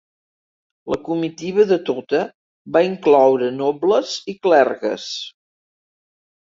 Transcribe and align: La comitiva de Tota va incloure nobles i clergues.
La 0.93 0.97
comitiva 1.09 1.65
de 1.73 1.77
Tota 1.91 2.23
va 2.79 2.85
incloure 2.89 3.51
nobles 3.61 4.19
i 4.35 4.39
clergues. 4.49 5.11